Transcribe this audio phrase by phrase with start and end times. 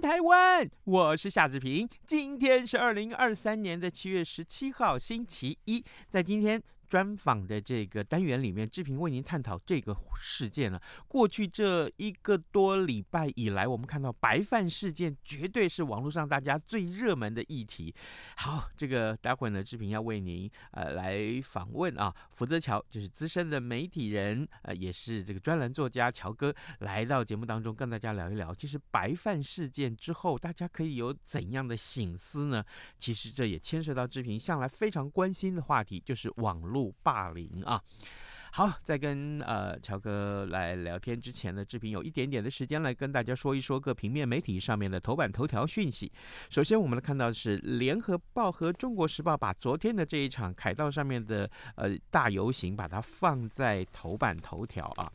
[0.00, 1.88] 台湾，我是夏志平。
[2.06, 5.84] 今天是二零二三年的七月十七号，星期一。
[6.08, 6.60] 在今天。
[6.88, 10.80] 专访的这个单元里面，志平为您探讨这个事件了。
[11.08, 17.94] 过去这一个多礼拜以来，我们看到白饭事件绝对是网络上大家最热门的议题。
[18.36, 28.54] 好，这个待会呢，志平要为您呃来访问啊，福泽桥就是资深的媒体人，呃，也是这个专栏作家乔哥来到节目当中跟大家聊一聊。
[28.54, 32.64] 其实白饭事件之后，大家可以有怎样的醒思呢？
[32.98, 36.73] 其实这也牵涉到志平向来非常关心的话题，就是网络。
[36.74, 37.80] 路霸凌啊！
[38.56, 46.12] 好，在跟呃乔哥来聊天之前呢，志平有一点点的时间来跟大家说一说各平面媒体上面的头版头条讯息。
[46.50, 55.10] 首先，我们来看到的是《联合报》和《中国时报》把昨天的这一场凯道上面的呃大游行，把它放在头版头条啊。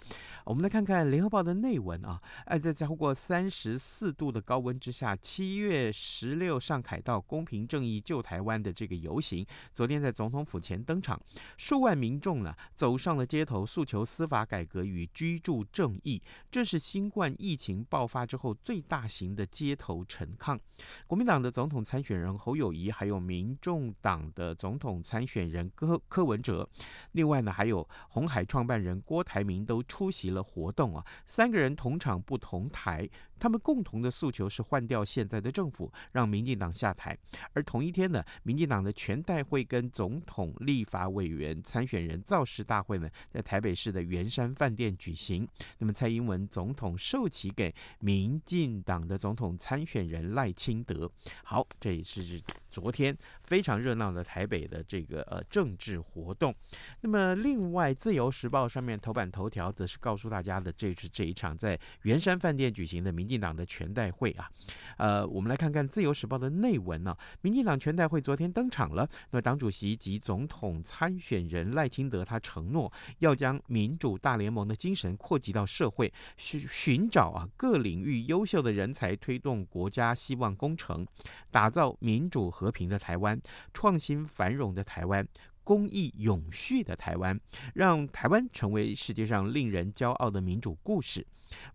[0.50, 11.22] 我们来看看《联合报》的内文啊，哎，在超过三十四度的高温之下，七月十六上凯道，公平正义救台湾的这个游行，昨天在总统府前登场，
[11.55, 13.30] 数万民众呢走上了。
[13.30, 20.59] 街头诉求司法改革与居住正义，这是新冠疫情爆发之后最大型的街头陈抗。
[21.05, 26.67] 国民党的总统参选人侯友谊，还有民众党的总统参选人柯柯文哲，
[27.11, 31.05] 另外呢还有红海创办人郭台铭都出席了活动啊。
[31.27, 37.17] 三个人同场不同台，他们共同的诉求是换掉现在的政府，让民进党下台。
[37.54, 45.48] 而同一天呢，民进党的全代会跟总统、立法委员参选人造势大会呢，在台北市的圆山饭店举行。
[45.78, 51.10] 那么，蔡英文总统授旗给民进党的总统参选人赖清德。
[51.44, 56.54] 好，这也是昨天非常热闹的台北的这个呃政治活动。
[57.02, 64.50] 那么，另外《自由时报》上面头版头条则是告诉大家的，这是这一场在圆山饭店举行的民进党的全代会啊。
[64.98, 69.08] 呃，我们来看看《自由时报》的内文呢、民进党全代会昨天登场了。
[69.30, 72.92] 那，党主席及总统参选人赖清德他承诺。
[73.20, 81.06] 要将民主大联盟的精神扩及到社会，寻寻找啊各领域优秀的人才，推动国家希望工程，
[81.52, 83.40] 打造民主和平的台湾，
[83.73, 85.28] 创新繁荣的台湾，
[85.69, 87.39] 公益永续的台湾，
[87.75, 91.23] 让台湾成为世界上令人骄傲的民主故事。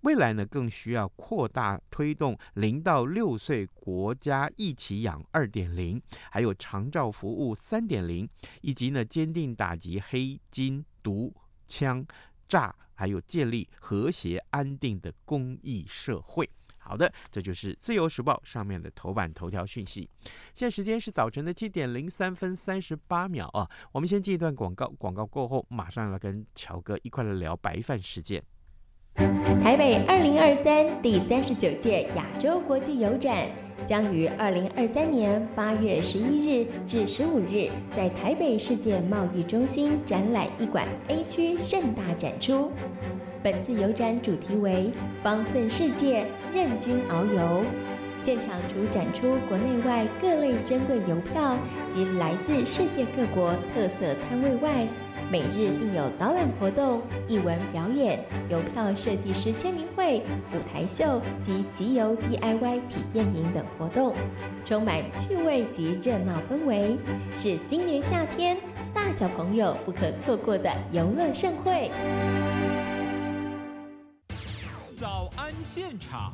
[0.01, 8.29] 未来呢，更需要扩大推动零到六岁国家一起养二点零，还有长照服务三点零，
[8.63, 10.85] 以及呢坚定打击黑金。
[11.01, 11.33] 毒
[11.69, 12.05] 枪
[12.49, 16.51] 诈，还有建立和谐安定的公益社会。
[16.85, 20.09] 好的，这就是《自由时报》上面的头版头条讯息。
[20.53, 23.69] 现在时间是早晨的七点零三分三十八秒啊。
[23.93, 28.43] 我们先进一段广告，广告过后马上来跟乔哥一块来聊白饭事件。
[29.63, 33.49] 台北二零二三第三十九届亚洲国际邮展，
[33.87, 42.73] 将于二零二三年八月十一日至十五日在台北世界贸易中心展览一馆 A 区盛大展出。
[43.41, 44.91] 本次邮展主题为
[45.23, 47.65] “方寸世界，任君遨游”。
[48.21, 51.59] 现场除展出国内外各类珍贵邮票
[51.91, 54.87] 及来自世界各国特色摊位外，
[55.31, 60.23] 每日并有导览活动、艺文表演、邮票设计师签名会、
[60.55, 64.15] 舞台秀及集邮 DIY 体验营等活动，
[64.65, 66.97] 充满趣味及热闹氛围，
[67.37, 68.57] 是今年夏天
[68.95, 71.91] 大小朋友不可错过的游乐盛会。
[75.05, 76.33] 早安现场。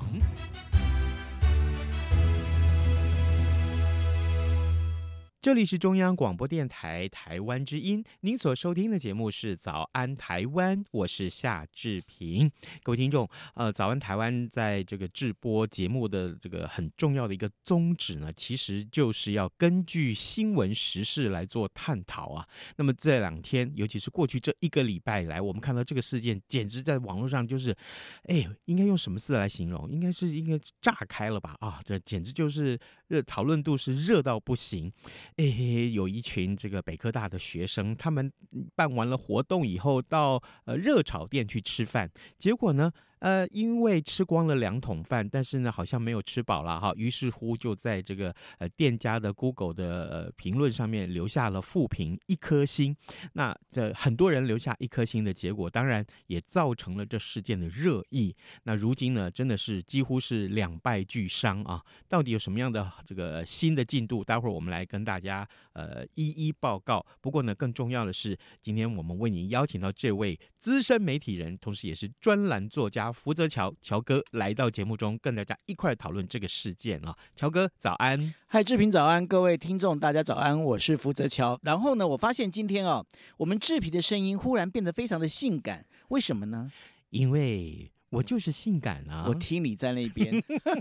[5.42, 12.52] 这里是中央广播电台台湾之音，您所收听的节目是《早安台湾》，我是夏志平。
[12.82, 22.46] 各位听众，呃，《早安台湾》在这个直播节目的这个很重要的一个宗旨呢，其实就是要根据新闻时事来做探讨啊。
[22.76, 27.75] 那么这两天，尤其是过去这一个礼拜以来，我们看到这个事件，简直在网络上就是，
[28.25, 29.90] 哎，应该用什么字来形容？
[29.90, 31.56] 应该是应该炸开了吧？
[31.60, 32.78] 啊，这简直就是
[33.10, 34.90] 热讨论度是热到不行。
[35.36, 35.44] 哎，
[35.92, 38.32] 有一群这个北科大的学生，他们
[38.76, 42.08] 办完了活动以后，到呃热炒店去吃饭，
[42.38, 52.96] 结果呢，呃，因为吃光了两桶饭，但是呢，好像没有吃饱了哈，于是乎就在这个呃店家的 Google 的呃评论上面留下了负评一颗星。
[53.34, 58.34] 那这很多人留下一颗星的结果，当然也造成了这事件的热议。
[58.64, 61.84] 那如今呢，真的是几乎是两败俱伤啊！
[62.08, 64.25] 到底有什么样的这个新的进度？
[64.25, 67.05] 待会儿我们来跟大家呃一一报告。
[67.20, 73.09] 不过呢，更重要的是，今天我们为您邀请到这位资深媒体人，同时也是专栏作家。
[73.12, 77.16] 福泽桥乔哥来到节目中，跟大家一块讨论这个事件啊。
[77.34, 81.58] 乔哥早安，嗨，志平早安，各位听众大家早安，我是福泽乔。
[81.62, 83.04] 然后呢，我发现今天哦，
[83.36, 86.70] 我们志平的声音忽然变得非常的性感，为什么呢？
[87.10, 87.90] 因为。
[88.10, 89.24] 我就是性感啊！
[89.28, 90.34] 我听你在那边，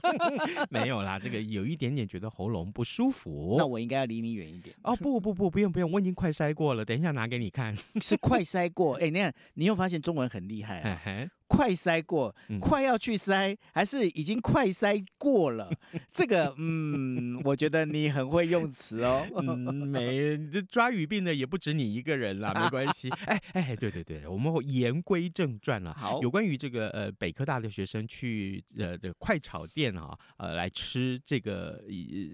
[0.71, 3.53] 没有啦，这个有一点点觉得喉咙不舒服。
[3.55, 4.75] 那我应该要离你远一点。
[4.81, 7.77] 哦，不不不，不用不用，我已经快筛过了，等一下拿给你看。
[8.01, 8.95] 是快筛过？
[8.95, 10.99] 哎，你看，你有发现中文很厉害啊？
[11.49, 15.67] 快筛过，快要去筛，还是已经快筛过了？
[16.13, 19.25] 这个，嗯，我觉得你很会用词哦。
[19.35, 19.57] 嗯，
[19.87, 23.09] 没，这抓鱼病的也不止你一个人啦， 没关系。
[23.25, 25.91] 哎哎，对对对，我们言归正传了。
[25.95, 31.83] 好，有关于这个呃北科大的学生去呃的快炒店啊，呃来吃这个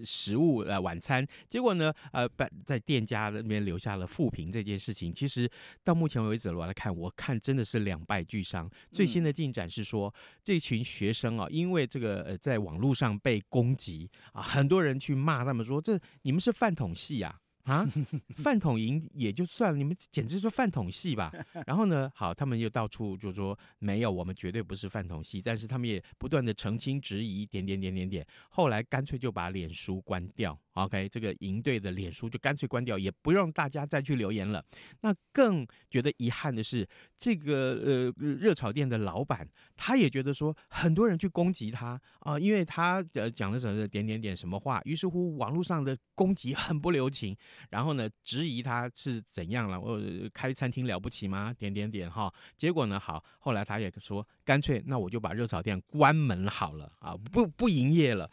[0.04, 5.50] 食物呃晚餐，结果呢呃把在店家那边留下了负评这件事情，其实
[5.82, 8.70] 到目前为止我来看，我看真的是两败俱伤。
[8.92, 10.12] 最最新的进展是说，
[10.42, 17.88] 这群学生啊，因为这个呃，在网络上被攻击啊，很多人去骂他们说：“这你们是饭桶系啊啊，
[18.36, 21.32] 饭桶赢也就算了，你们简直是饭桶系吧？
[21.68, 30.58] ”然后呢，好，他们又到处就说：“没有，我们绝对不是饭桶系。”但是他们也不断的澄清质疑，点点点点点，后来干脆就把脸书关掉。
[30.76, 34.64] OK，这个营队的脸书就干脆关掉，也不让大家再去留言了。
[35.00, 36.86] 那更觉得遗憾的是，
[37.16, 47.36] 这个呃热炒店的老板，他也觉得说很多人去攻击他啊、因为他呃讲了什么点点点什么话，于是乎网络上的攻击很不留情，
[47.70, 50.00] 然后呢质疑他是怎样了，我
[50.34, 51.54] 开餐厅了不起吗？
[51.58, 58.30] 点点点哈，结果呢好，后来他也说干脆那我就把热炒店关门好了啊，不不营业了。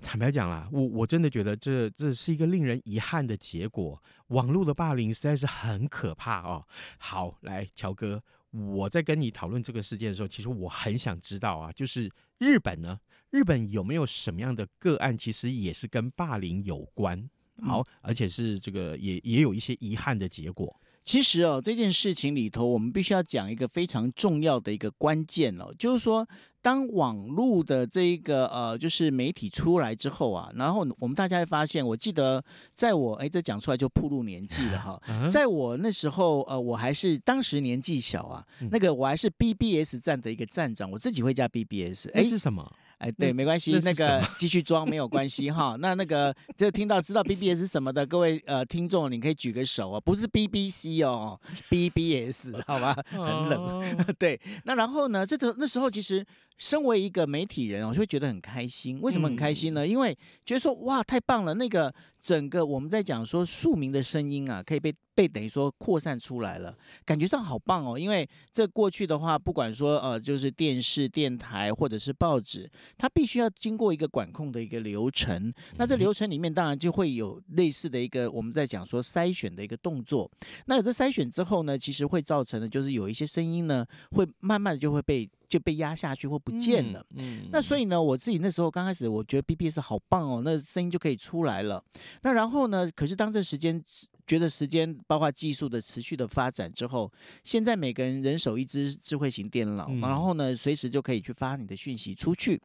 [0.00, 4.00] 坦白讲啦，我我真的觉得这这是一个令人遗憾的结果。
[4.28, 6.64] 网络的霸凌实在是很可怕哦。
[6.98, 12.98] 好，来，乔哥，我在跟你讨论这个事件的时候，其实我很想知道啊，就是日本呢，
[13.30, 17.28] 日本有没有什么样的个案，其实也是跟霸凌有关？
[17.62, 20.78] 好，而且是这个也也有一些遗憾的结果。
[21.04, 26.28] 其实哦，这件事情里头，我们必须要讲一个非常重要的一个关键哦，就是说。
[26.66, 42.68] 当网络的这一个呃，就是媒体出来之后啊，然后我们大家会发现，我记得在我哎，这讲出来就暴露年纪了哈， 在我那时候呃，我还是当时年纪小啊，那个我还是 BBS 站的一个站长，我自己会加 BBS，哎是什么？
[42.98, 45.76] 哎，对，没关系，那，那个 继续装没有关系哈。
[45.78, 51.38] 那那个就听到知道 BBS 是什么的各位呃听众，你可以举个手啊，不是 BBC 哦
[51.70, 53.96] ，BBS 好吧，很冷。
[54.18, 56.24] 对，那然后呢，这个那时候其实
[56.58, 59.00] 身为一个媒体人，我就会觉得很开心。
[59.00, 59.86] 为什么很开心呢？
[59.86, 61.92] 因为觉得说哇，太棒了，那个。
[62.18, 67.96] 整个我们在讲说庶民的声音啊，可以被被等于说扩散出来了，感觉上好棒哦。
[67.96, 75.54] 因为这过去的话，不管说呃，就是电视、电台或者是报纸，它必须要经过一个管控的一个流程。
[75.76, 80.28] 那这流程里面当然就会有类似的一个我们在讲说筛选的一个动作。
[80.64, 85.30] 那有这筛选之后呢，其实会造成的就是有一些声音呢，会慢慢的就会被。
[85.48, 87.04] 就被压下去或不见了。
[87.10, 91.82] 嗯，嗯，那所以呢，我自己那时候刚开始，我觉得 BBS 好棒哦，那声音就可以出来了。
[92.22, 93.82] 那然后呢，可是当这时间，
[94.26, 97.12] 觉得时间包括技术的持续的发展之后，
[97.44, 102.60] 现在每个人人手一支智慧型电脑，然后呢，随时就可以去发你的讯息出去。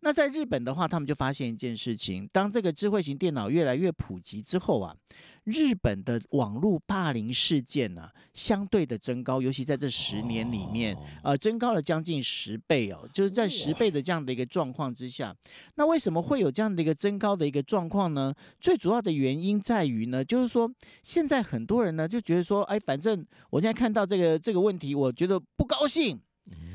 [0.00, 4.96] 那在日本的话，他们就发现一件事情：当这个智慧型电脑越来越普及之后啊。
[5.44, 15.34] 日本的网络霸凌事件呢、啊，相对的增高，尤其在这十年里面，呃，增高了将近十倍哦，就是在十倍的这样的一个状况之下，
[15.76, 18.34] 那为什么会有这样的一个增高的一个状况呢？
[18.60, 20.70] 最主要的原因在于呢，就是说
[21.02, 26.20] 现在很多人呢就觉得说，哎，反正我现在看到这个这个问题，我觉得不高兴。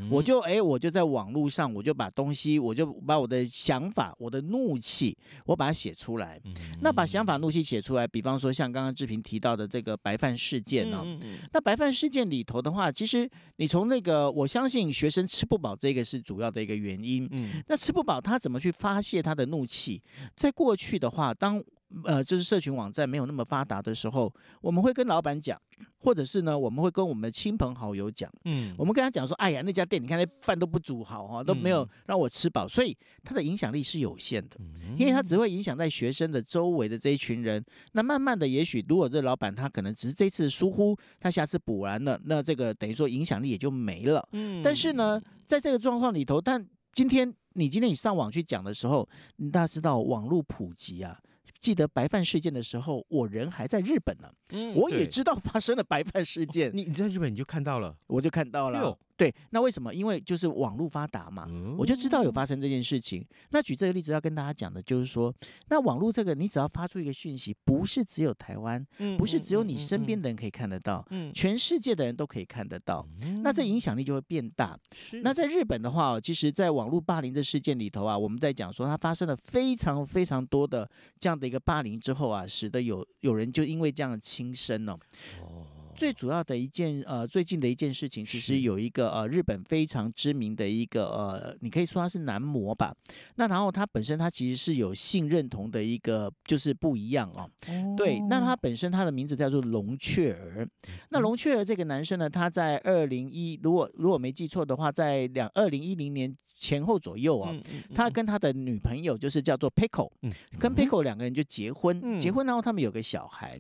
[0.09, 6.39] 我就哎，我就在网络上，我就把东西，我就把我的想法、我的怒气，我把它写出来。
[6.81, 11.19] 那把想法、怒气写出来，比方说像刚刚志平提到的这个白饭事件呢、哦，
[11.53, 17.29] 那白饭事件里头的话，其实你从那个，我相信学生吃不饱这个是主要的一个原因。
[17.67, 20.01] 那吃不饱，他怎么去发泄他的怒气？
[20.35, 21.63] 在过去的话，当
[22.05, 25.59] 呃，就是社群网站没有那么发达的时候，我们会跟老板讲，
[25.99, 34.57] 或者是呢，我们会跟我们的亲朋好友讲，嗯，我们跟他讲说，哎呀，那家店你看那饭都不煮好哈，都没有让我吃饱，所以他的影响力是有限的，
[34.97, 37.63] 因为他只会影响在学生的周围的这一群人。
[37.91, 44.27] 那慢慢的，也许如果这老板他可能只是这次疏忽，他下次补完了，那这个等于说影响力也就没了。
[44.31, 49.07] 嗯，但是呢，在这个状况里头，但今天你今天你上网去讲的时候，
[49.51, 51.19] 大家知道网络普及啊。
[51.63, 54.29] 记得白饭事件的时候，我人还在日本呢。
[54.49, 56.69] 嗯，我也知道发生了白饭事件。
[56.73, 58.99] 你你在日本你就看到了，我就看到了。
[59.15, 59.93] 对，那为什么？
[59.93, 63.23] 因为就是网络发达嘛，嗯、我就知道有发生这件事情。
[63.51, 65.33] 那举这个例子要跟大家讲的就是说，
[65.69, 68.83] 那网络这个，你只要发出一个讯息，不是只有台湾，
[69.17, 74.77] 不是只有你身边的人可以看得到，嗯，全世界的人都可以看得到，嗯、那这影响力就会变大。
[75.21, 80.89] 那在日本的话，其实，在网络霸凌的事件里头啊，我们在讲说，它发生了非常非常多的
[81.19, 84.93] 这样的一个霸凌之后啊，使得有有人就因为这样轻生了。
[85.39, 85.67] 哦。
[85.95, 92.93] 最主要的一件呃，最近的一件事情，其实有一个呃，日本非常知名的一个呃，你可以说他是男模吧。
[93.35, 97.49] 那然后他本身他其实是有性认同的一个，就是不一样哦。
[97.67, 100.67] 哦对，那他本身他的名字叫做龙雀儿。
[101.09, 113.57] 那龙雀儿这个男生呢，他在二零一，如果如果没记错的话，在两二零一零年前后左右啊，嗯嗯嗯、他跟他的女朋友就是叫做 Pickle，、嗯、跟 Pickle 两个人就结婚，嗯、结婚然后他们有个小孩。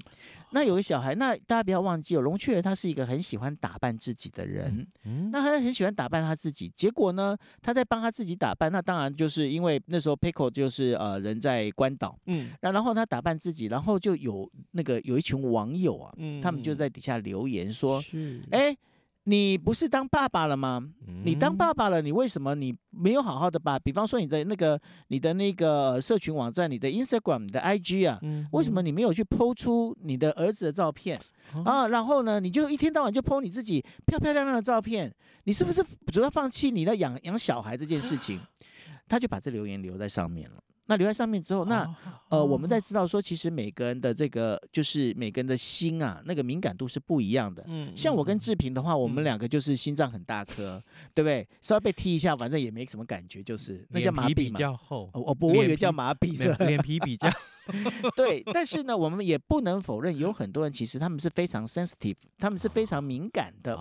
[0.53, 6.71] 那有个小孩，那大家不要忘记哦，龙雀儿他是一个很喜欢打扮自己的人，嗯，那他很喜欢打扮他自己。
[6.75, 18.77] 结果呢，他在帮他自己打扮，那当然就是因为那时候 Pickle 就是呃人在关岛，嗯，那然后他打扮自己，然后就有那个有一群网友啊，嗯，他们就在底下留言说，是，哎。
[19.25, 20.83] 你不是当爸爸了吗？
[21.23, 28.19] 你当爸爸了，你为什么你没有好好的把，比方说你的那个你的那个社群网站，你的 Instagram、你的 IG 啊，
[28.51, 31.17] 为什么你没有去 po 出你的儿子的照片
[31.63, 31.87] 啊？
[31.87, 35.13] 然后呢，你就一天到晚就 po 你自己漂漂亮亮的照片，
[35.45, 38.39] 你是不是主要放弃你的养养小孩这件事情？
[39.07, 40.57] 他就把这留言留在上面了。
[40.85, 41.89] 那留在上面之后，那
[42.29, 47.63] 呃，我们在知道说，其实每个人的这个就是每个人的心啊，那个敏感度是不一样的。
[47.67, 51.47] 嗯，像我跟志平的话，我们两个就是心脏很大颗，对不对？
[51.61, 54.57] 稍微被踢一下，反正也没什么感觉，就是那叫麻痹嘛。
[54.57, 55.09] 比较厚。
[55.13, 57.29] 哦不，我以为叫麻痹是脸皮比较。
[58.17, 63.73] 对，但是呢，我们也不能否认，有很多人其实他们是非常 sensitive，他们是非常敏感的。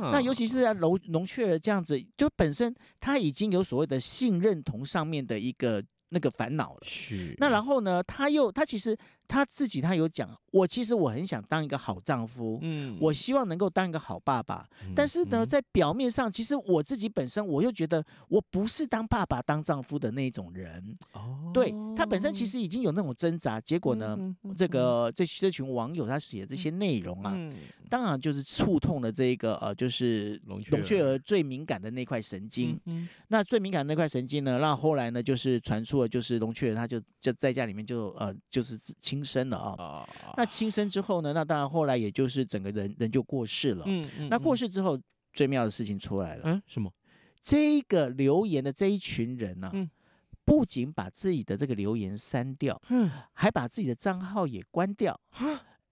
[0.00, 5.84] 那尤其是在龙龙雀这样子，就本身他已经有所谓的性认同上面的一个。
[6.08, 7.34] 那个烦恼了，是。
[7.38, 8.96] 那然后呢，他又他其实。
[9.28, 24.18] 他自己他有讲，我其实我很想当一个好丈夫，嗯，我希望能够当一个好爸爸，嗯、但是呢，在表面上，其实我自己本身我又觉得我不是当爸爸当丈夫的那种人，哦，对，他本身其实已经有那种挣扎，结果呢，
[24.56, 27.52] 这个这这群网友他写的这些内容啊，嗯、
[27.90, 38.78] 当然就是触痛了这一个呃，就是龙雀儿最敏感的那块神经，嗯嗯、那最敏感的那块神经呢，那后来呢就是传出了就是龙雀儿他就就在家里面就呃就是
[39.16, 41.32] 轻生了啊，那轻生之后呢？
[41.32, 43.84] 那当然后来也就是整个人人就过世了。
[43.86, 44.28] 嗯嗯。
[44.28, 44.98] 那过世之后，
[45.32, 46.42] 最妙的事情出来了。
[46.44, 46.92] 嗯，什么？
[47.42, 49.72] 这个留言的这一群人呢，
[50.44, 55.18] 不仅把自己的这个留言删掉，嗯，还把自己的账号也关掉。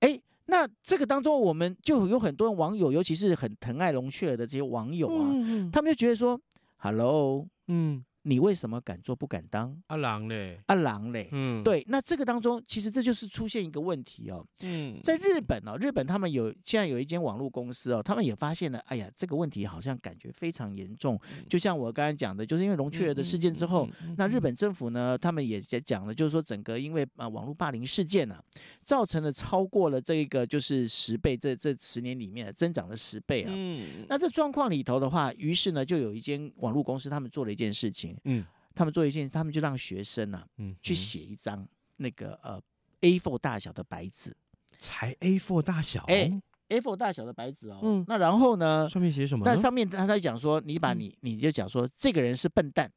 [0.01, 5.33] 哎，那这个当中，我们就有很多网友，尤其是很疼爱龙雀儿的这些网友啊，
[5.73, 6.41] 他们就觉得说
[6.77, 8.05] ，Hello，嗯。
[8.27, 9.77] 你为什么敢做不敢当？
[9.89, 28.45] 阿郎嘞，阿郎嘞，嗯，对，那这个当中其实这就是出现一个问题哦，嗯，在日本哦，日本他们有现在有一间网络公司哦，他们也发现了，哎呀，这个问题好像感觉非常严重，嗯、就像我刚才讲的，就是因为龙雀儿的事件之后，嗯嗯嗯、那日本政府呢，他们也在讲了，就是说整个因为啊网络霸凌事件呢、啊，
[28.85, 38.14] 造成了超过了这个就是十倍，这这十年里面增长了十倍啊，嗯，那这状况里头的话，于是呢，就有一间网络公司，他们做了一件事情。
[38.25, 38.45] 嗯，
[38.75, 41.67] 他们做一件，他们就让学生啊，嗯，去写一张
[41.97, 42.61] 那个呃
[43.01, 44.35] A4 大小的白纸，
[44.79, 46.31] 才 A4 大小，哎
[46.69, 49.45] ，A4 大小的白纸哦，嗯，那然后呢，上面写什么？
[49.45, 52.91] 那上面他在讲说，你把你你就讲说，这个人是笨蛋，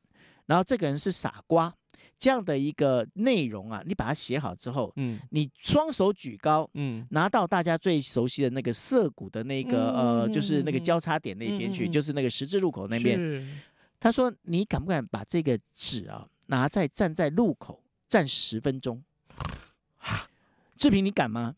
[0.45, 1.73] 然后这个人是傻瓜，
[2.17, 13.45] 这样的一个内容啊，你把它写好之后，嗯，你双手举高，嗯，拿到大家最熟悉的那个涩谷的那个呃，就是那个交叉点那边去，就是那个十字路口那边。
[13.99, 19.03] 他说：“你敢不敢把这个纸啊拿在站在路口站十分钟？
[20.77, 21.55] 志平，你敢吗？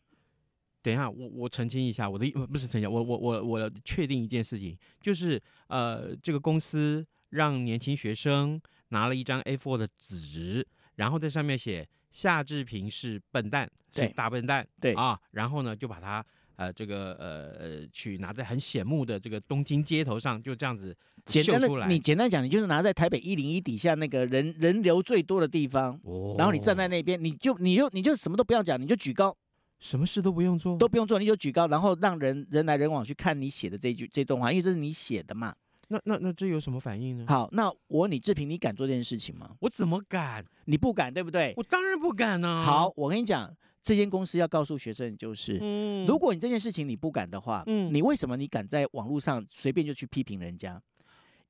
[0.82, 16.24] 等一下，我我澄清一下，我的不是澄清，我我我我确定一件事情，就是呃，这个公司让年轻学生拿了一张 A4 的纸，然后在上面写夏志平是笨蛋，是大笨蛋，对啊，然后呢就把他
[16.60, 20.94] 呃这个呃呃去拿在很显目的这个东京街头上，就这样子
[21.26, 21.88] 秀出来。
[21.88, 29.34] 你简单讲，你就是拿在台北一零一底下那个人人流最多的地方，哦然后你站在那边，你就你就你就什么都不要讲，你就举高，
[29.78, 35.54] 什么事都不用做，都不用做，你就举高，然后让人人来人往去看你写的这句这段话，因为这是你写的嘛。
[35.88, 37.24] 那那那这有什么反应呢？
[37.26, 39.50] 好，那我问你志平，你敢做这件事情吗？
[39.60, 40.44] 我怎么敢？
[40.66, 41.54] 你不敢，对不对？
[41.56, 43.50] 我当然不敢呢、好，，我跟你讲，
[43.82, 50.80] 这间公司要告诉学生就是，嗯如果你这件事情你不敢的话，嗯你为什么你敢在网络上随便就去批评人家？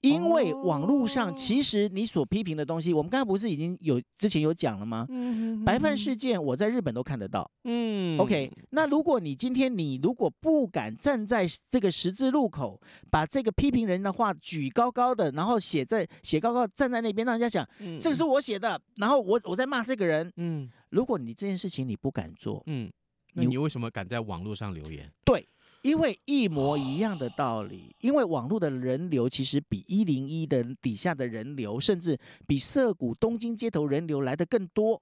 [0.01, 5.07] 因为网络上其实你所批评的东西，我们刚才不是已经有之前有讲了吗？
[5.11, 7.51] 嗯白饭事件我在日本都看得到。
[7.65, 12.81] 嗯 OK，那如果你今天你如果不敢站在这个十字路口，
[13.11, 20.33] 把这个批评人的话举高高的，然后写在写高高站在那边，让人家想嗯这个是我写的，然后我我在骂这个人。
[20.37, 22.91] 嗯如果你这件事情你不敢做，嗯，
[23.35, 25.09] 那你你为什么敢在网络上留言？
[25.25, 25.47] 对，
[25.83, 35.01] 因为一模一样的道理，因为网络的人流其实比一零一的底下的人流，甚至比涩谷东京街头人流来的更多。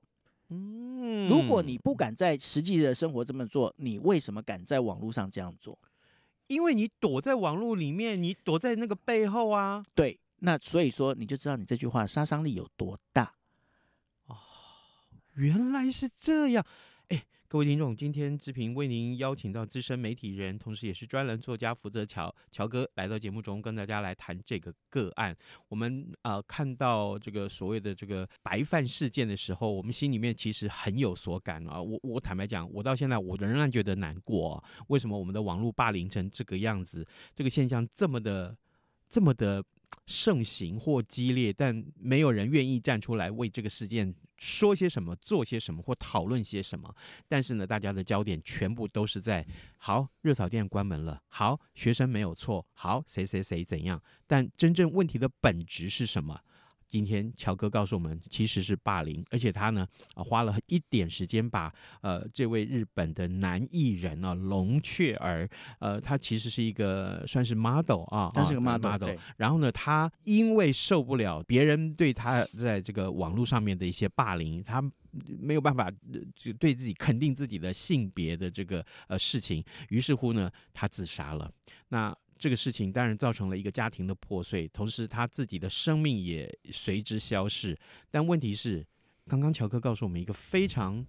[0.51, 5.79] 嗯如果你不敢在实际的生活这么做，你为什么敢在网络上这样做？
[6.47, 9.83] 因为你躲在网络里面，你躲在那个背后啊。
[9.95, 13.35] 对，那所以说你就知道你这句话杀伤力有多大。
[14.27, 14.37] 哦
[15.35, 16.73] 原来是这样，哎，
[17.51, 25.35] 各位听众，今天志平为您邀请到资深媒体人，同时也是专栏作家福泽乔乔哥来到节目中，跟大家来谈这个个案。
[25.71, 31.81] 我们呃看到这个所谓的这个白饭事件的时候，我们心里面其实很有所感啊。
[31.81, 34.63] 我我坦白讲，我到现在我仍然觉得难过。
[34.89, 37.03] 为什么我们的网络霸凌成这个样子？
[37.35, 38.55] 这个现象这么的
[39.09, 39.65] 这么的
[40.07, 46.95] 盛行或激烈，但没有人愿意站出来为这个事件说些什么、做些什么或讨论些什么。
[47.27, 49.47] 但是呢，大家的焦点全部都是在：
[49.77, 54.03] 好，热炒店关门了；好，学生没有错；好，谁谁谁怎样。
[54.27, 56.41] 但真正问题的本质是什么？
[56.89, 65.49] 今天乔哥告诉我们，其实是霸凌，而且他呢，啊，花了一点时间把呃这位日本的男艺人啊龙雀儿，
[65.81, 69.19] 呃，他其实是一个算是 model 啊，他是个啊 model，model 对。
[69.37, 74.83] 然后呢，他因为受不了别人对他在这个网络上面的一些霸凌，他
[75.39, 81.51] 没有办法呃就对自己肯定自己的性别的这个呃事情，于是乎呢，他自杀了。
[81.89, 87.77] 那这个事情当然造成了一个家庭的破碎，同时他自己的生命也随之消逝。
[88.11, 88.87] 但问题是，
[89.27, 91.05] 刚刚乔克告诉我们一个非常，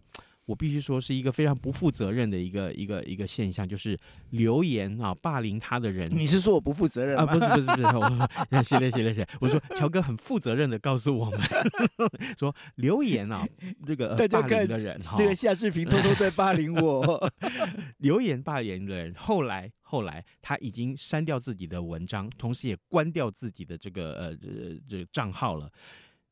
[0.49, 3.95] 我必须说是一个非常不负责任的一个一个一个现象，就是
[4.31, 6.09] 留言啊霸凌他的人。
[6.11, 9.27] 你是说我不负责任啊，不是不是不是，我谢了谢了谢。
[9.39, 11.39] 我说乔哥很负责任的告诉我们，
[12.35, 13.47] 说留言啊，
[13.85, 17.31] 这个呃霸大家看凌的人哈，那个夏志平偷偷在霸凌我。
[17.99, 25.71] 留言霸凌的人，后来后来他已经删掉自己的文章，同时也关掉自己的这个呃这这个账号了。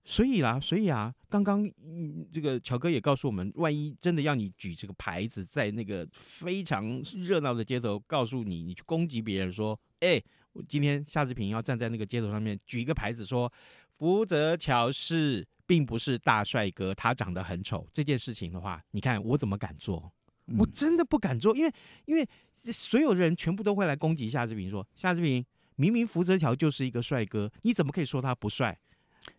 [0.10, 13.52] 所以啦，所以啊，刚刚嗯，这个乔哥也告诉我们，万一真的要你举这个牌子，在那个非常热闹的街头，告诉你，你去攻击别人，说，哎，我今天夏志平要站在那个街头上面举一个牌子，说
[13.98, 20.10] 福泽乔是并不是大帅哥，他长得很丑，这件事情的话，你看我怎么敢做？
[20.58, 21.74] 我真的不敢做，因为
[22.06, 22.26] 因为
[22.72, 28.80] 所有人全部都会来攻击夏志平，说夏志平明明福泽桥就是一个帅哥，你怎么可以说他不帅？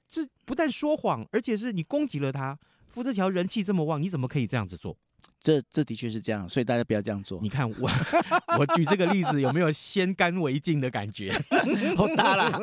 [0.09, 2.59] 这不但说谎，而且是你攻击了他。
[2.88, 4.97] 傅志乔人气这么旺，你怎么可以这样子做？
[5.40, 7.40] 这这的确是这样，所以大家不要这样做。
[7.40, 7.90] 你看我
[8.59, 11.33] 我举这个例子有没有先干为敬的感觉？
[11.96, 12.59] 好大啦！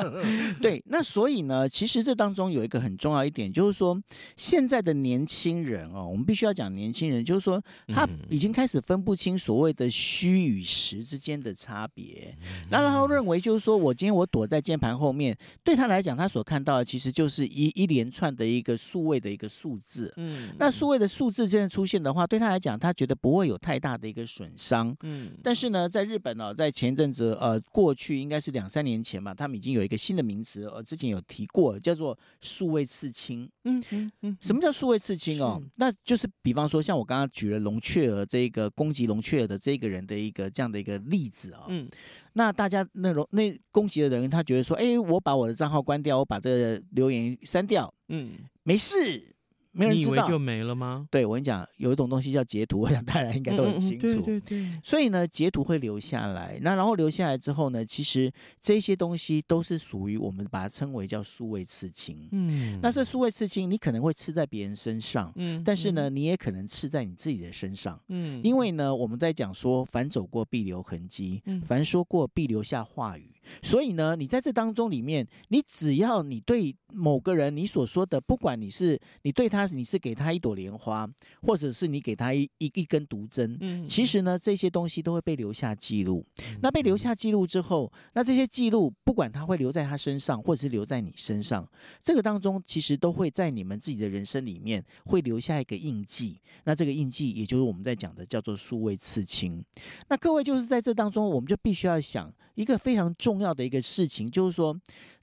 [0.60, 4.00] 对，那所以呢，其实这当中有一个很重要一点，就是说
[4.36, 12.36] 现在的年轻人哦，我们必须要讲年轻人，就是说他已经开始分不清所谓的虚与实之间的差别。
[12.68, 20.12] 然后他认为，就是说我今天我躲在键盘后面，对他来讲，他所看到的其实就是一一连串的一个数位的一个数字。
[20.16, 24.96] 嗯，那数位的数字现在出现的话，对他来讲，他觉得不会有太大的一个损伤。
[25.02, 33.48] 嗯，但是呢，在日本呢、哦，在前一阵子，呃，过去应该是两三年前吧，他们已经有一个新的名词，呃，之前有提过，叫做数位刺青。
[33.64, 35.62] 嗯嗯嗯，什么叫数位刺青哦？
[35.76, 41.66] 那就是比方说，像我刚刚举了龙雀儿这个攻击龙雀儿的这个人的一个这样的一个例子啊、哦。
[41.68, 41.88] 嗯，
[42.32, 49.35] 那大家那种那攻击的人，他觉得说，哎，我把我的账号关掉，我把这个留言删掉，嗯，没事。
[49.76, 51.06] 没人知道，你以为就没了吗？
[51.10, 54.06] 对，我跟你讲，有一种东西叫截图，我想大家应该都很清楚。
[54.06, 54.80] 嗯嗯、对对对。
[54.82, 62.28] 所以呢，截图会留下来，那然后留下来之后呢，其实这些东西都是属于我们把它称为叫数位刺青。
[62.32, 73.30] 嗯，那这数位刺青，你可能会刺在别人身上，嗯，但是呢，你也可能刺在你自己的身上，嗯，因为呢，我们在讲说，凡走过必留痕迹，嗯，凡说过必留下话语。
[73.62, 81.08] 所以呢，你在这当中里面，你只要你对某个人你所说的，不管你是你对他，你是给他一朵莲花，
[81.42, 86.24] 或者是你给他一一一根毒针，嗯，其实呢，这些东西都会被留下记录。
[86.60, 91.68] 那被留下记录之后，那这些记录不管他会留在他身上，或者是留在你身上，
[92.02, 96.40] 这个当中其实都会在你们自己的人生里面会留下一个印记。
[96.64, 99.64] 那这个印记，也就是我们在讲的叫做数位刺青。
[100.08, 102.32] 那各位就是在这当中，我们就必须要想。
[102.56, 104.76] 一个非常重要的一个事情，就是说，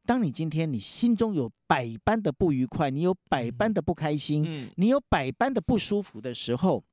[0.05, 6.83] 当你今天你心中有百般的不愉快，你有百般的不开心，嗯，你有百般的不舒服的时候，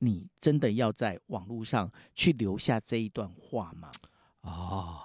[0.00, 3.90] 你真的要在网络上去留下这一段话吗？
[4.40, 5.00] 啊、哦，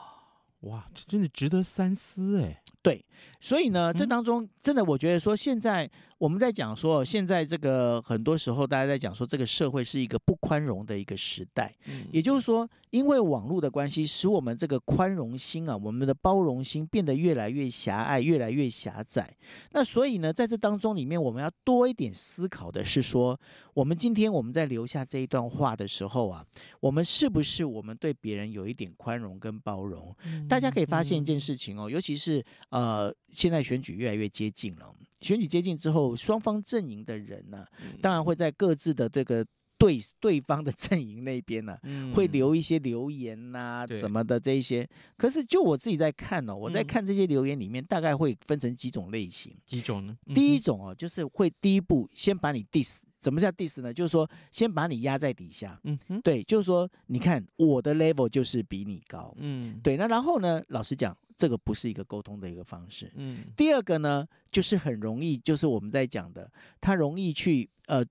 [0.61, 2.61] 哇，这真的值得三思哎。
[2.81, 3.05] 对，
[3.39, 5.89] 所以呢，这当中真的，我觉得说现在。
[6.19, 11.73] 我们在讲说，现在这个很多时候，大家在讲说，这个社会是一个不宽容的一个时代。
[11.85, 19.33] 嗯，也就是说，因为网络的关系，使我们这个宽容心啊，我们的包容心变得越来越狭隘，越来越狭窄。
[19.71, 23.39] 那所以呢，在这当中里面，我们要多一点思考的是说，
[23.73, 26.45] 我们今天我们在留下这一段话的时候啊，
[26.81, 30.13] 我们是不是我们对别人有一点宽容跟包容？
[30.49, 34.93] 大家可以发现一件事情哦，尤其是呃，现在选举越来越接近了。
[35.21, 37.67] 选举接近之后，双方阵营的人呢、啊，
[38.01, 39.45] 当然会在各自的这个
[39.77, 44.87] 对对方的阵营那边呢、啊，嗯、会留一些留言呐、啊，什么的这一些。
[45.17, 49.55] 可是就我自己在看哦，我在看这些留言里面，大概会分成几种类型。
[49.65, 50.17] 几种呢？
[50.33, 53.93] 第一种哦，就是会第一步先把你 diss，怎么叫 diss 呢？
[53.93, 55.79] 就是说先把你压在底下。
[55.83, 59.33] 嗯哼，对，就是说你看我的 level 就是比你高。
[59.37, 59.97] 嗯，对。
[59.97, 61.15] 那然后呢，老实讲。
[61.39, 63.09] 这个不是一个沟通的一个方式。
[63.15, 66.51] 嗯，第二个呢，就是很容易，就是我们在讲的，
[66.81, 68.03] 他容易去呃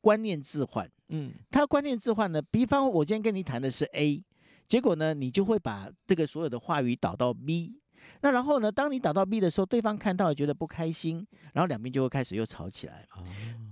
[0.00, 0.88] 观念置换。
[1.08, 4.22] 嗯，他观念置换呢，比方我今天跟你谈的是 A，
[4.68, 7.74] 结果呢，你就会把这个所有的话语导到 B。
[8.20, 13.06] 那然后呢，当你打到 B 的时候，对方看到觉得不开心，然后两边就会开始又吵起来。
[13.16, 13.22] 哦，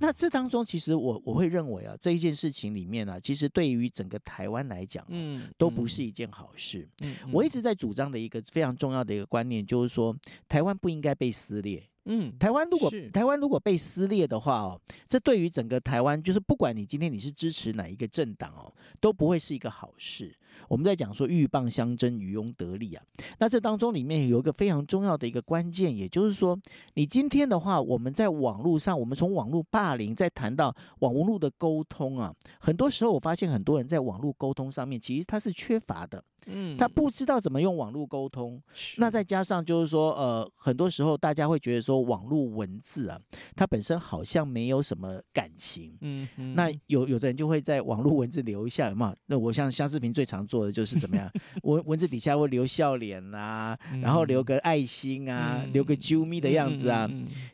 [0.01, 6.89] 那这当中，其实我我会认为啊，这一件事情里面呢，啊，其实对于整个台湾来讲，嗯，都不是一件好事。
[7.01, 10.15] 嗯，我一直在主张的一个非常重要的一个观念，就是说，
[10.49, 11.83] 台湾不应该被撕裂。
[12.05, 20.37] 嗯，台湾如果台湾如果被撕裂的话哦，这对于整个台湾，就是不管你今天你是支持哪一个政党哦，都不会是一个好事。
[20.69, 23.03] 我们在讲说鹬蚌相争，渔翁得利啊。
[23.39, 26.59] 那这当中里面有一个非常重要的一个关键，也就是说，
[26.95, 36.23] 你今天的话，我们在网络上，我们从网络霸凌再谈到网络的沟通啊，很多时候我发现很多人在网络沟通上面，其实他是缺乏的。
[36.47, 43.17] 嗯，他不知道怎么用网络沟通，是那再加上就是说，呃，很多时候大家会觉得说，网络文字啊，
[43.55, 45.97] 它本身好像没有什么感情。
[46.01, 49.17] 嗯，嗯那有有的人就会在网络文字留下，有没有？
[49.27, 51.31] 那我像夏志平最常做的就是怎么样，
[51.63, 57.09] 文文字底下会留笑脸啊，嗯、然后留个爱心啊，嗯、留个啾咪的样子啊。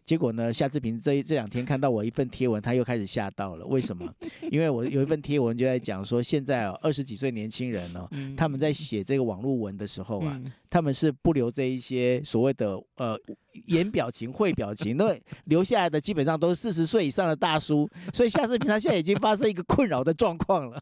[0.07, 3.67] 结果呢，夏志平这这两天看到我一份贴文，他又开始吓到了。
[3.67, 4.11] 为什么？
[4.51, 8.73] 因为我有一份贴文就在讲说，现在哦，二十几岁年轻人哦，嗯、他们在。
[8.79, 13.19] 写这个网络文的时候啊，嗯、他们是不留这一些所谓的呃
[13.67, 20.81] 言表情、会表情，那 留下来的基本上都是四十岁以上的大叔，所以夏志平他现在已经发生一个困扰的状况了。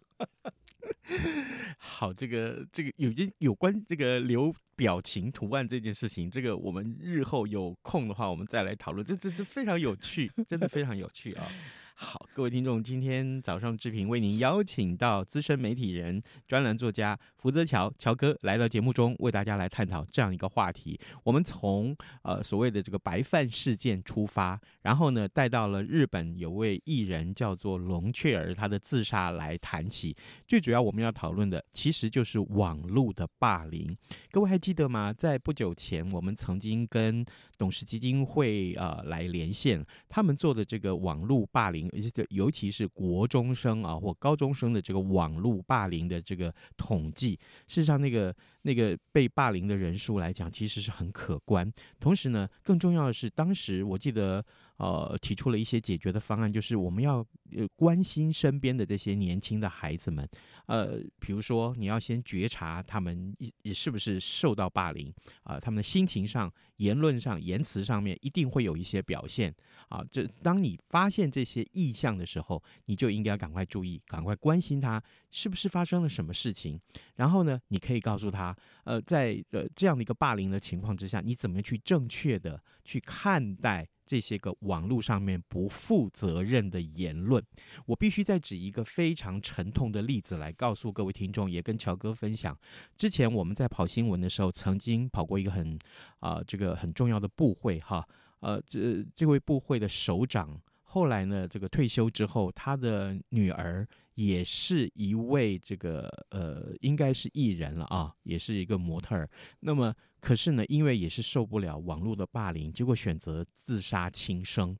[1.79, 9.07] 好，这个这个有有关这个留表情图案这件事情，这个我们日后有空的话，我们再来讨论。
[9.07, 11.49] 这这这非常有趣，真的非常有趣啊。
[11.99, 21.01] 好，各位听众，今天早上志平为您邀请到资深媒体人、专栏作家福泽乔乔哥来到节目中，为大家来探讨这样一个话题。
[21.25, 30.15] 我们从呃所谓的这个白饭事件出发，然后呢带到了日本有位艺人叫做龙雀儿，他的自杀来谈起。
[30.47, 33.97] 最主要我们要讨论的其实就是网络的霸凌。
[34.31, 35.15] 各位还记得吗？
[35.15, 37.25] 在不久前，我们曾经跟
[37.59, 41.91] 董事基金会呃来连线，他们做的这个网络霸凌。
[42.31, 51.71] 尤其是国中生啊或高中生的这个网络霸凌的这个统计，事实上那个那个被霸凌的人数来讲，其实是很可观。
[51.99, 54.45] 同时呢，更重要的是，当时我记得
[54.77, 60.29] 呃提出了一些解决的方案，就是我们要呃关心身边的这些年轻的孩子们，
[60.67, 65.13] 呃，比如说你要先觉察他们也是不是受到霸凌
[65.43, 69.55] 啊、他们的心情上、言论上、言辞上面一定会有一些表现
[69.89, 70.05] 啊。
[70.11, 76.81] 这当你发现这些异象的时候，你就应该赶快注意，赶快关心他是不是发生了什么事情。
[77.15, 83.89] 然后呢，你可以告诉他，呃，在呃这样的一个霸凌的情况之下，你怎么去正确的去看待。
[84.07, 87.45] 这些个网络上面不负责任的言论，
[87.87, 92.57] 我必须再举一个非常沉痛的例子来告诉各位听众，也跟乔哥分享。
[92.97, 95.79] 之前我们在跑新闻的时候，曾经跑过一个很
[96.21, 98.07] 啊、这个很重要的部会哈，
[98.41, 100.61] 呃这这位部会的首长。
[100.97, 109.29] 后来呢，这个退休之后，他的女儿也是一位这个呃，应该是艺人了啊，也是一个模特儿。
[109.61, 114.75] 那么，可是呢，因为也是受不了网络的霸凌，结果选择自杀轻生。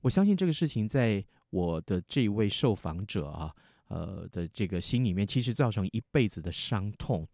[0.00, 3.54] 我相信这个事情在我的这一位受访者啊，
[3.86, 7.24] 呃的这个心里面，其实造成一辈子的伤痛。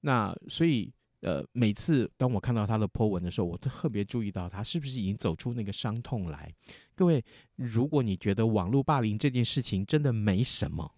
[0.00, 0.90] 那所以。
[1.22, 6.52] 呃，每次当我看到他的 po 文的时候，我都特别注意到他是不是已经走出那个伤痛来。
[6.96, 10.92] 各位，如果你觉得网络霸凌这件事情真的没什么，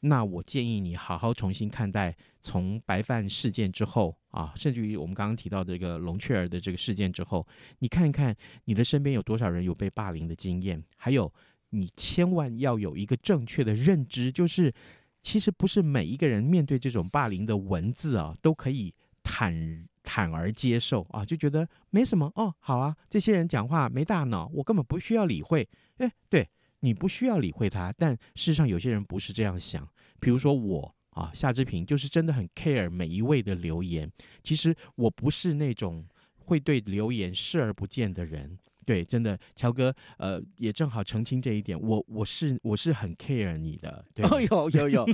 [0.00, 7.46] 那我建议你好好重新看待从白饭事件之后啊，甚至于我们刚刚提到这个龙雀儿的这个事件之后，
[7.78, 11.32] 你看一看你的身边有多少人有被霸凌的经验，还有
[11.68, 14.74] 你千万要有一个正确的认知，就是
[15.22, 18.92] 其实不是每一个人面对这种霸凌的文字啊都可以。
[19.30, 25.68] 坦坦而接受啊，就觉得没什么哦，好啊，这些人讲话没大脑，我根本不需要理会。
[25.98, 26.48] 哎，对，
[26.80, 29.88] 你不需要理会他，但事实上有些人不是这样想。
[30.18, 34.10] 比如说我啊，夏志平就是真的很 care 每一位的留言。
[34.42, 36.04] 其实我不是那种
[36.36, 38.58] 会对留言视而不见的人。
[38.90, 41.80] 对，真的，乔哥，呃，也正好澄清这一点。
[41.80, 44.04] 我我是我是很 care 你的。
[44.12, 45.06] 对哦，有有有。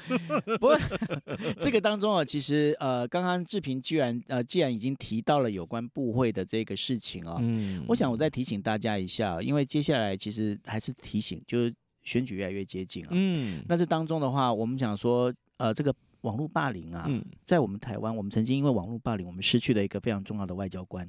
[0.59, 0.79] 不过
[1.61, 21.07] 这个当中啊，其实呃，刚刚志平居然呃，既然已经提到了有关部会的这个事情啊，嗯，我想我再提醒大家一下，因为接下来其实还是提醒，就是选举越来越接近啊，嗯，那这当中的话，我们想说，呃，这个网络霸凌啊，嗯，在我们台湾，我们曾经因为网络霸凌，我们失去了一个非常重要的外交官。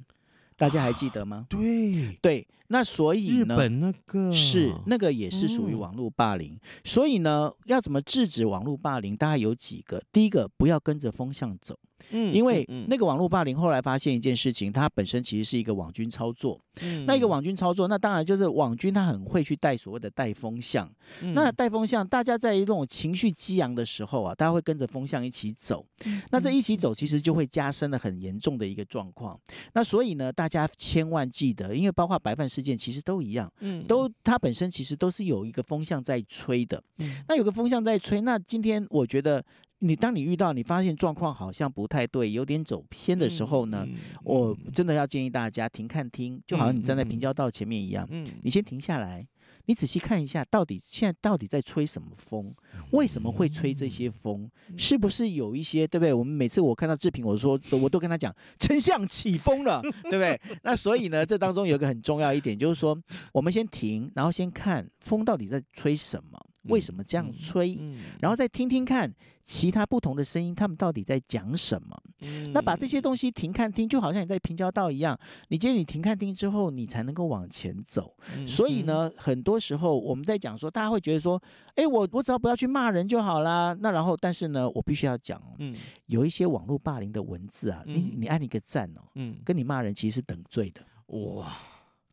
[0.57, 1.45] 大家还记得吗？
[1.49, 9.15] 对对，那所以呢，日本那个是那个也是属于网络霸凌，嗯，所以呢，要怎么制止网络霸凌？
[9.15, 11.77] 大概有几个，第一个，不要跟着风向走。
[12.11, 16.59] 嗯，因为那个网络霸凌后来发现一件事情，它本身其实是一个网军操作。
[16.81, 20.89] 嗯，那一个网军操作，那当然就是网军他很会去带所谓的带风向。
[21.21, 25.85] 嗯，那带风向，大家在一种情绪激昂的时候啊，大家会跟着风向一起走。
[26.05, 29.39] 嗯，那这一起走，其实就会加深了很严重的一个状况。
[29.73, 33.51] 那所以呢，大家千万记得，因为包括白饭事件，其实都一样。
[33.59, 36.81] 嗯，都它本身其实都是有一个风向在吹的。
[36.99, 39.43] 嗯，那有个风向在吹，那今天我觉得。
[39.79, 48.07] 你当你遇到你发现状况好像不太对，有点走偏的时候呢，嗯嗯、我真的要建议大家停看听，就好像你站在平交道前面一样，
[48.41, 49.25] 你先停下来，
[49.65, 52.51] 你仔细看一下，到底现在到底在吹什么风？
[52.91, 54.49] 为什么会吹这些风？
[54.77, 56.11] 是不是有一些对不对？
[56.11, 60.41] 我们每次我看到志平，我说我都跟他讲，丞相起风了，对不对？
[60.63, 62.97] 那所以呢，这当中有一个很重要一点，就是说
[63.31, 66.39] 我们先停，然后先看风到底在吹什么。
[66.63, 67.75] 为什么这样吹？
[67.75, 71.97] 嗯嗯、然后再听听看其他不同的声音，他们到底在讲什么？
[72.21, 75.17] 嗯、那把这些东西停看听，就好像你在平交道一样。
[75.47, 78.13] 你今天你停看听之后，你才能够往前走。
[78.35, 81.41] 嗯、所以呢，很多时候我们在讲说，大家会觉得说，
[81.75, 83.73] 哎，我我只要不要去骂人就好啦。
[83.79, 85.73] 那然后，但是呢，我必须要讲，嗯，
[86.07, 90.81] 有一些网络霸凌的文字啊，嗯、你你按一个赞哦，嗯，跟你骂人其实是等罪的。
[91.17, 91.55] 哇。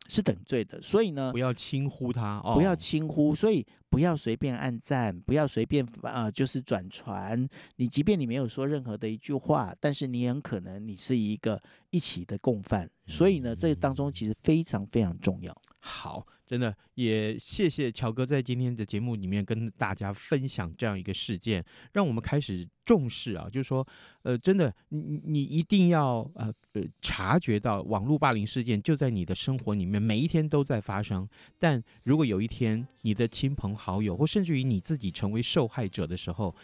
[0.07, 7.47] 是等罪的，所以呢，不要轻忽他，哦、不要轻忽，所以不要随便按赞，不要随便啊、呃，就是转传。
[7.77, 15.55] 你即便你没有说任何的一句话，但是你很可能你是一个一起的共犯，所以呢，这当中其实非常非常重要。
[15.79, 23.85] 好，真的也谢谢乔哥在今天的节目里面跟大家分享这样一个事件，让我们开始重视啊，就是说，
[24.21, 31.27] 呃，真的，你你一定要呃呃察觉到网络霸凌事件就在你的生活里面每一天都在发生，
[31.57, 36.55] 但如果有一天你的亲朋好友或甚至于你自己成为受害者的时候，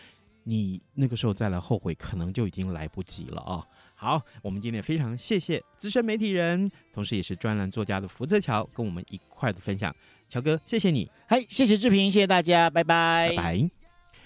[0.43, 3.67] 你那个时候再来后悔，可能就已经来不及了啊。
[4.01, 9.95] 好，我们今天非常谢谢资深媒体人，同时也是专栏作家的福泽桥，跟我们一块的分享。
[10.27, 13.80] 乔哥，谢谢你，嗨，谢谢志平，谢谢大家，拜拜，拜拜。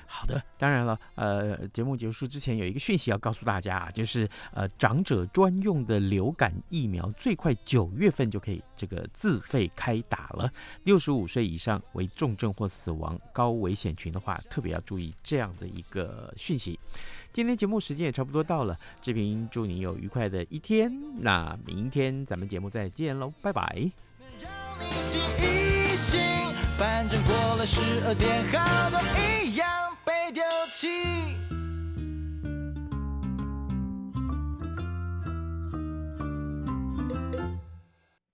[0.08, 10.52] 好的，当然了，呃，节目结束之前有一个讯息要告诉大家啊，就是呃，长者专用的流感疫苗最快九月份就可以这个自费开打了。
[10.84, 16.80] 六十五岁以上为重症或死亡高危险群的话，特别要注意这样的一个讯息。
[17.34, 20.92] 今天节目时间也差不多到了，志平祝你有愉快的一天。
[21.22, 23.92] 那明天咱们节目再见喽，拜拜。
[26.78, 29.00] 反正过了十二点，好多
[29.42, 29.85] 一样
[30.76, 31.45] 被丢弃。